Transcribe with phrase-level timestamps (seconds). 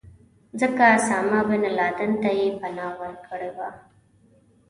[0.59, 3.69] ځکه اسامه بن لادن ته یې پناه ورکړې وه.